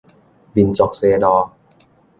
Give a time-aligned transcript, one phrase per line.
[0.53, 1.51] 民族西路